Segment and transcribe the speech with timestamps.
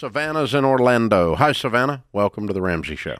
[0.00, 1.34] Savannah's in Orlando.
[1.34, 2.04] Hi, Savannah.
[2.10, 3.16] Welcome to the Ramsey Show.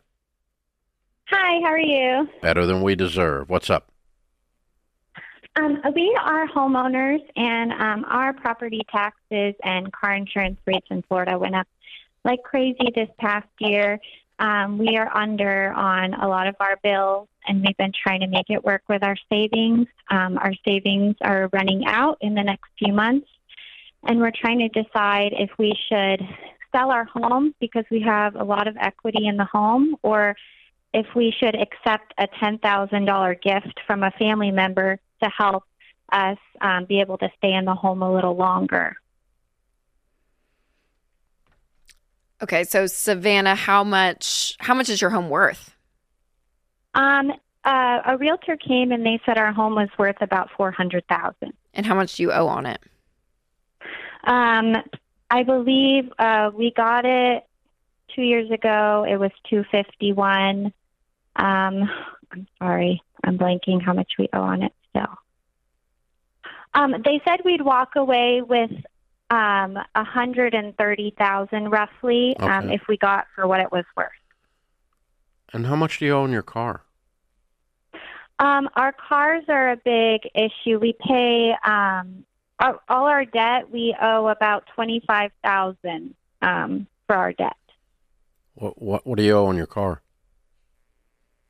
[1.26, 2.26] Hi, how are you?
[2.40, 3.50] Better than we deserve.
[3.50, 3.92] What's up?
[5.56, 11.38] Um, we are homeowners, and um, our property taxes and car insurance rates in Florida
[11.38, 11.68] went up
[12.24, 14.00] like crazy this past year.
[14.38, 18.26] Um, we are under on a lot of our bills, and we've been trying to
[18.26, 19.86] make it work with our savings.
[20.10, 23.28] Um, our savings are running out in the next few months,
[24.04, 26.26] and we're trying to decide if we should
[26.72, 30.36] sell our home because we have a lot of equity in the home, or
[30.92, 35.64] if we should accept a $10,000 gift from a family member to help
[36.12, 38.96] us um, be able to stay in the home a little longer.
[42.42, 45.76] Okay, so Savannah, how much how much is your home worth?
[46.94, 47.32] Um,
[47.64, 51.52] uh, a realtor came and they said our home was worth about four hundred thousand.
[51.74, 52.80] And how much do you owe on it?
[54.24, 54.76] Um,
[55.30, 57.44] I believe uh, we got it
[58.14, 59.06] two years ago.
[59.08, 60.72] It was two fifty one.
[61.36, 61.88] Um,
[62.32, 65.16] I'm sorry, I'm blanking how much we owe on it still.
[66.74, 68.70] Um, they said we'd walk away with
[69.30, 73.84] um, a hundred and thirty thousand roughly um, if we got for what it was
[73.96, 74.10] worth.
[75.52, 76.82] And how much do you owe on your car?
[78.38, 80.78] Um, our cars are a big issue.
[80.78, 82.24] We pay um,
[82.60, 83.70] all, all our debt.
[83.70, 87.56] We owe about twenty five thousand um, for our debt.
[88.54, 90.02] What, what What do you owe on your car?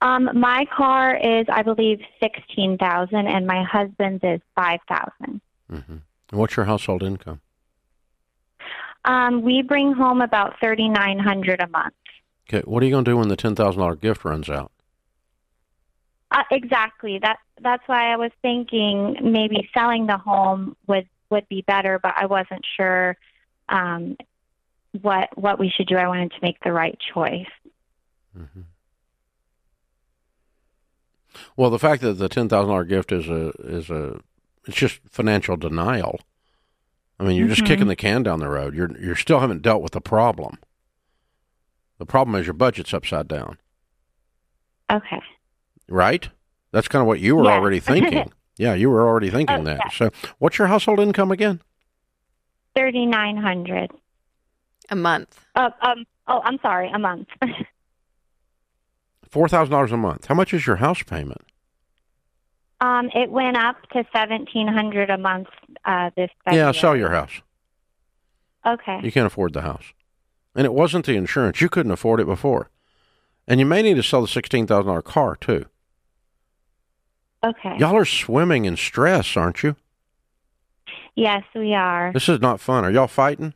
[0.02, 5.40] Um, my car is, I believe, sixteen thousand, and my husband's is five thousand.
[5.70, 5.96] Mm-hmm.
[6.30, 7.40] And what's your household income?
[9.04, 11.94] Um, we bring home about thirty nine hundred a month.
[12.48, 12.62] Okay.
[12.64, 14.72] What are you going to do when the ten thousand dollar gift runs out?
[16.32, 17.18] Uh, exactly.
[17.18, 22.14] That that's why I was thinking maybe selling the home would would be better, but
[22.16, 23.16] I wasn't sure
[23.68, 24.16] um,
[25.02, 25.96] what what we should do.
[25.96, 27.46] I wanted to make the right choice.
[28.38, 28.60] Mm-hmm.
[31.56, 34.20] Well, the fact that the ten thousand dollar gift is a is a
[34.66, 36.20] it's just financial denial.
[37.18, 37.66] I mean, you're just Mhm.
[37.66, 38.74] kicking the can down the road.
[38.74, 40.58] You're you're still haven't dealt with the problem.
[41.98, 43.58] The problem is your budget's upside down,
[44.90, 45.20] Okay.
[45.90, 46.28] Right?
[46.72, 47.52] That's kind of what you were Yeah.
[47.52, 48.30] already thinking.
[48.56, 49.80] yeah, you were already thinking Oh, that.
[49.84, 49.90] yeah.
[49.90, 51.60] So, what's your household income again?
[52.76, 53.90] Thirty nine hundred.
[54.90, 55.44] A month.
[55.54, 56.04] Uh, um.
[56.28, 56.90] Oh, I'm sorry.
[56.92, 57.28] A month.
[59.28, 60.26] Four thousand dollars a month.
[60.26, 61.42] How much is your house payment?
[62.80, 63.10] um.
[63.14, 65.48] It went up to seventeen hundred a month.
[65.84, 66.10] Uh.
[66.16, 66.30] This.
[66.46, 66.74] Yeah, February.
[66.74, 67.42] sell your house.
[68.66, 69.00] Okay.
[69.02, 69.84] You can't afford the house.
[70.54, 71.60] And it wasn't the insurance.
[71.60, 72.68] You couldn't afford it before.
[73.48, 75.64] And you may need to sell the $16,000 car, too.
[77.42, 77.76] Okay.
[77.78, 79.76] Y'all are swimming in stress, aren't you?
[81.14, 82.12] Yes, we are.
[82.12, 82.84] This is not fun.
[82.84, 83.54] Are y'all fighting?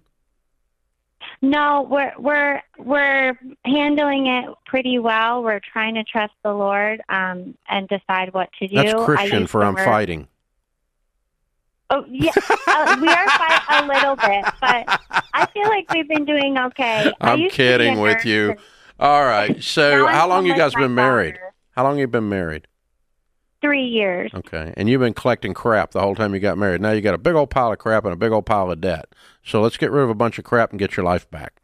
[1.43, 5.43] No, we're we're we're handling it pretty well.
[5.43, 8.77] We're trying to trust the Lord um, and decide what to do.
[8.77, 10.29] That's Christian for I'm work- fighting.
[11.91, 12.33] Oh yeah,
[12.67, 15.01] uh, we are fight a little bit, but
[15.35, 17.13] I feel like we've been doing okay.
[17.21, 18.57] I'm used to be a kidding with you.
[18.99, 19.63] All right.
[19.63, 21.39] So, how long you guys been married?
[21.73, 22.67] How long you been married?
[23.65, 24.31] Three years.
[24.35, 24.75] Okay.
[24.77, 26.83] And you've been collecting crap the whole time you got married.
[26.83, 28.83] Now you got a big old pile of crap and a big old pile of
[28.83, 29.07] debt.
[29.43, 31.63] So let's get rid of a bunch of crap and get your life back.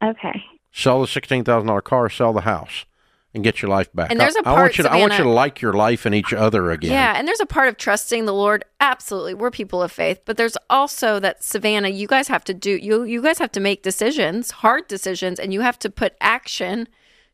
[0.00, 0.44] Okay.
[0.70, 2.84] Sell the sixteen thousand dollar car, sell the house,
[3.34, 4.12] and get your life back.
[4.12, 5.72] And there's I a I want part, you to, I want you to like your
[5.72, 6.92] life and each other again.
[6.92, 8.64] Yeah, and there's a part of trusting the Lord.
[8.78, 11.88] Absolutely, we're people of faith, but there's also that Savannah.
[11.88, 13.02] You guys have to do you.
[13.02, 16.86] You guys have to make decisions, hard decisions, and you have to put action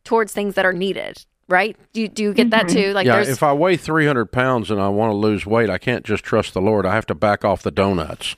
[0.03, 1.27] towards things that are needed.
[1.51, 1.77] Right?
[1.93, 2.93] Do you, do you get that too?
[2.93, 5.79] Like, yeah, there's if I weigh 300 pounds and I want to lose weight, I
[5.79, 6.87] can't just trust the Lord.
[6.87, 8.37] I have to back off the donuts.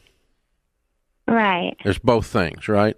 [1.28, 1.76] Right.
[1.84, 2.96] There's both things, right?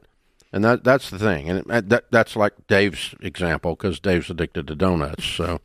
[0.52, 1.50] And that that's the thing.
[1.50, 5.24] And it, that that's like Dave's example because Dave's addicted to donuts.
[5.24, 5.60] So,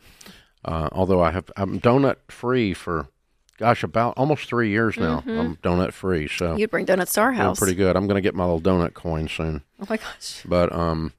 [0.65, 3.07] uh, although I have I'm donut free for,
[3.59, 5.23] gosh, about almost three years now.
[5.27, 6.27] I'm donut free.
[6.27, 7.59] So you'd bring donuts to our house.
[7.59, 7.95] pretty good.
[7.95, 9.61] I'm going to get my little donut coin soon.
[9.79, 10.41] Oh my gosh.
[10.43, 11.13] But um,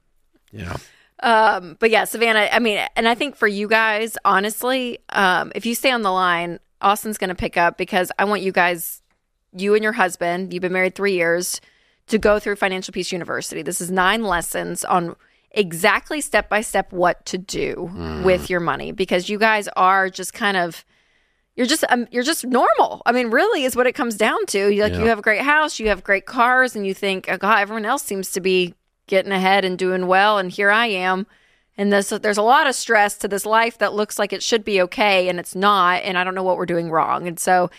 [0.51, 0.75] yeah,
[1.21, 5.65] Um, but yeah, Savannah, I mean, and I think for you guys, honestly, um, if
[5.65, 9.01] you stay on the line, Austin's going to pick up because I want you guys,
[9.55, 11.61] you and your husband, you've been married three years,
[12.07, 13.61] to go through Financial Peace University.
[13.61, 15.15] This is nine lessons on
[15.51, 17.91] exactly step by step what to do
[18.23, 20.83] with your money because you guys are just kind of
[21.55, 23.01] you're just um, you're just normal.
[23.05, 24.69] I mean, really, is what it comes down to.
[24.73, 24.99] You like Yeah.
[25.01, 27.85] you have a great house, you have great cars, and you think, oh God, everyone
[27.85, 28.73] else seems to be
[29.11, 31.27] getting ahead and doing well, and here I am.
[31.77, 34.63] And there's there's a lot of stress to this life that looks like it should
[34.63, 36.01] be okay, and it's not.
[36.03, 37.27] And I don't know what we're doing wrong.
[37.27, 37.69] And so,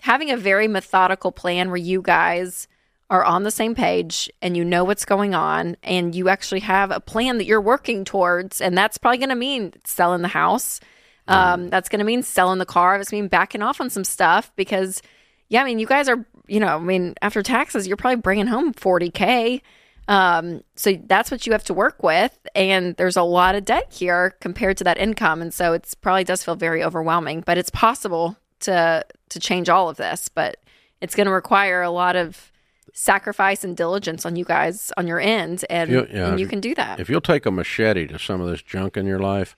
[0.00, 2.68] having a very methodical plan where you guys
[3.08, 6.90] are on the same page and you know what's going on and you actually have
[6.90, 10.80] a plan that you're working towards and that's probably going to mean selling the house
[11.28, 14.50] um, that's going to mean selling the car it's mean backing off on some stuff
[14.56, 15.02] because
[15.50, 18.46] yeah i mean you guys are you know i mean after taxes you're probably bringing
[18.46, 19.60] home 40k
[20.08, 23.92] um, so that's what you have to work with and there's a lot of debt
[23.92, 27.70] here compared to that income and so it's probably does feel very overwhelming but it's
[27.70, 30.56] possible to to change all of this but
[31.00, 32.52] it's going to require a lot of
[32.92, 36.60] sacrifice and diligence on you guys on your end, and you, yeah, and you can
[36.60, 37.00] do that.
[37.00, 39.56] If you'll take a machete to some of this junk in your life,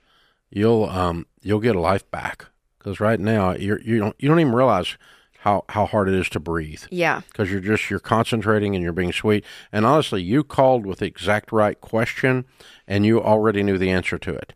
[0.50, 2.46] you'll um you'll get a life back.
[2.78, 4.96] Because right now you're you don't you don't even realize
[5.44, 6.82] how how hard it is to breathe.
[6.90, 7.20] Yeah.
[7.28, 9.44] Because you're just you're concentrating and you're being sweet.
[9.70, 12.46] And honestly, you called with the exact right question,
[12.86, 14.54] and you already knew the answer to it.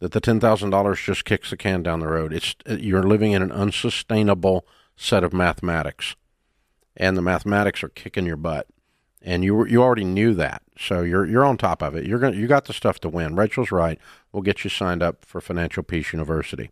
[0.00, 2.32] That the ten thousand dollars just kicks the can down the road.
[2.32, 4.66] It's uh, you're living in an unsustainable
[4.96, 6.16] set of mathematics
[6.96, 8.66] and the mathematics are kicking your butt.
[9.22, 12.06] And you you already knew that, so you're you're on top of it.
[12.06, 13.34] You're going you got the stuff to win.
[13.34, 13.98] Rachel's right.
[14.30, 16.70] We'll get you signed up for Financial Peace University.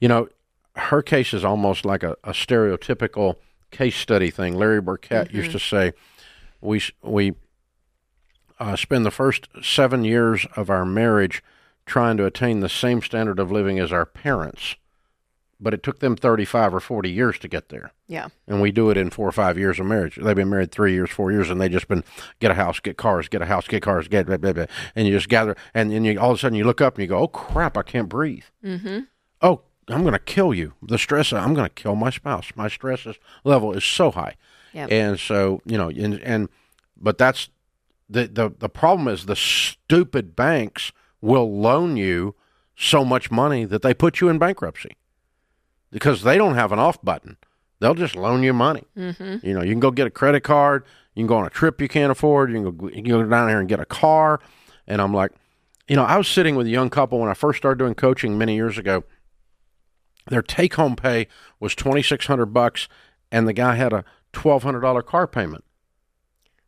[0.00, 0.28] You know,
[0.76, 3.36] her case is almost like a, a stereotypical
[3.70, 4.54] case study thing.
[4.56, 5.36] Larry Burkett mm-hmm.
[5.36, 5.92] used to say,
[6.60, 7.34] "We we
[8.58, 11.42] uh, spend the first seven years of our marriage
[11.84, 14.76] trying to attain the same standard of living as our parents."
[15.58, 17.92] but it took them 35 or 40 years to get there.
[18.06, 18.28] Yeah.
[18.46, 20.16] And we do it in four or five years of marriage.
[20.16, 22.04] They've been married three years, four years, and they just been
[22.40, 25.06] get a house, get cars, get a house, get cars, get blah, blah, blah, and
[25.06, 27.08] you just gather, and then you all of a sudden you look up and you
[27.08, 28.44] go, oh crap, I can't breathe.
[28.62, 29.00] Mm-hmm.
[29.40, 30.74] Oh, I'm going to kill you.
[30.82, 32.50] The stress, I'm going to kill my spouse.
[32.56, 33.06] My stress
[33.44, 34.34] level is so high.
[34.72, 34.90] Yep.
[34.90, 36.48] And so, you know, and, and,
[36.96, 37.48] but that's
[38.08, 42.34] the, the, the problem is the stupid banks will loan you
[42.76, 44.96] so much money that they put you in bankruptcy
[45.90, 47.36] because they don't have an off button.
[47.80, 48.84] They'll just loan you money.
[48.96, 49.46] Mm-hmm.
[49.46, 50.84] You know, you can go get a credit card.
[51.14, 52.50] You can go on a trip you can't afford.
[52.50, 54.40] You can go, you can go down here and get a car.
[54.86, 55.32] And I'm like,
[55.88, 58.36] you know, I was sitting with a young couple when I first started doing coaching
[58.36, 59.04] many years ago.
[60.28, 61.28] Their take home pay
[61.60, 62.88] was twenty six hundred bucks,
[63.30, 65.64] and the guy had a twelve hundred dollar car payment.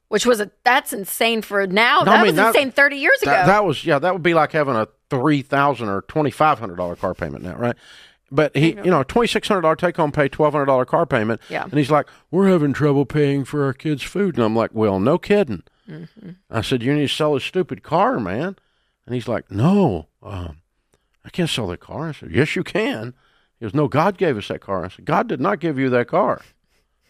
[0.08, 1.98] Which was a that's insane for now.
[1.98, 3.30] No, that I mean, was that, insane thirty years ago.
[3.30, 6.58] That, that was yeah, that would be like having a three thousand or twenty five
[6.58, 7.76] hundred dollar car payment now, right?
[8.30, 11.04] But he, you know, twenty six hundred dollar take home pay, twelve hundred dollar car
[11.06, 11.40] payment.
[11.48, 11.64] Yeah.
[11.64, 15.00] And he's like, "We're having trouble paying for our kids' food." And I'm like, "Well,
[15.00, 16.30] no kidding." Mm-hmm.
[16.50, 18.56] I said, "You need to sell this stupid car, man."
[19.06, 20.58] And he's like, "No, um,
[21.24, 23.14] I can't sell the car." I said, "Yes, you can."
[23.58, 25.90] He goes, "No, God gave us that car." I said, "God did not give you
[25.90, 26.42] that car."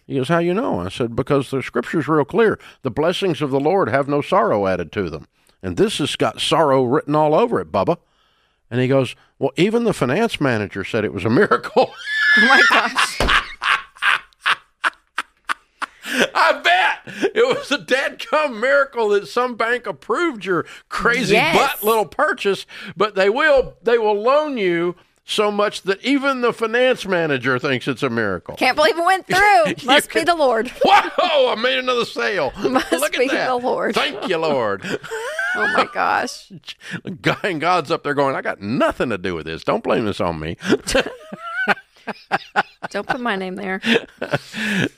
[0.07, 2.59] He goes, "How you know?" I said, "Because the scripture's real clear.
[2.83, 5.27] The blessings of the Lord have no sorrow added to them,
[5.63, 7.99] and this has got sorrow written all over it, Bubba."
[8.71, 11.91] And he goes, Well, even the finance manager said it was a miracle.
[12.37, 13.21] Oh my gosh.
[16.35, 21.57] I bet it was a dead come miracle that some bank approved your crazy yes.
[21.57, 22.67] butt little purchase,
[22.97, 24.97] but they will they will loan you
[25.29, 28.57] so much that even the finance manager thinks it's a miracle.
[28.57, 29.75] Can't believe it went through.
[29.87, 30.69] Must be the Lord.
[30.85, 31.53] Whoa!
[31.53, 32.51] I made another sale.
[32.63, 33.47] Must Look be at that.
[33.49, 33.95] the Lord.
[33.95, 34.83] Thank you, Lord.
[35.55, 36.51] oh my gosh.
[37.05, 39.63] And God's up there going, I got nothing to do with this.
[39.65, 40.57] Don't blame this on me.
[42.91, 43.83] Don't put my name there.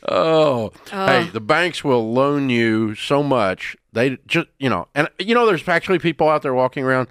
[0.09, 0.71] Oh.
[0.93, 1.07] oh.
[1.07, 3.77] Hey, the banks will loan you so much.
[3.93, 7.09] They just, you know, and you know, there's actually people out there walking around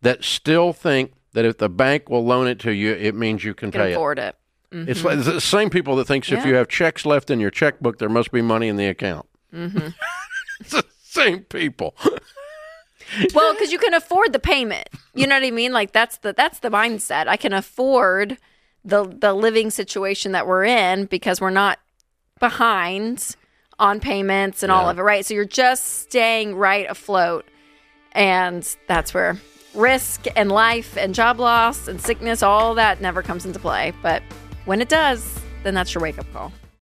[0.00, 3.54] that still think that if the bank will loan it to you, it means you
[3.54, 4.36] can, can pay afford it.
[4.70, 4.74] it.
[4.74, 4.90] Mm-hmm.
[4.90, 6.38] It's, like, it's the same people that thinks yeah.
[6.38, 9.26] if you have checks left in your checkbook, there must be money in the account.
[9.54, 9.88] Mm-hmm.
[10.60, 11.94] it's the same people.
[13.34, 14.88] well, because you can afford the payment.
[15.14, 15.72] You know what I mean?
[15.72, 17.28] Like that's the that's the mindset.
[17.28, 18.38] I can afford
[18.84, 21.78] the the living situation that we're in because we're not
[22.40, 23.36] behind
[23.78, 24.76] on payments and yeah.
[24.76, 25.26] all of it, right?
[25.26, 27.44] So you're just staying right afloat.
[28.12, 29.38] And that's where
[29.74, 33.92] risk and life and job loss and sickness, all that never comes into play.
[34.02, 34.22] But
[34.64, 36.52] when it does, then that's your wake up call.